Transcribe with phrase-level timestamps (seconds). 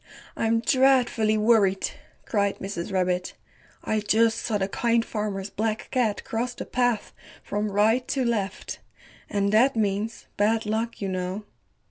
[0.35, 1.91] I'm dreadfully worried,"
[2.25, 2.91] cried Mrs.
[2.91, 3.35] Rabbit,
[3.83, 8.79] "I just saw the Kind Farmer's Black Cat cross the path from right to left,
[9.29, 11.43] and that means bad luck, you know."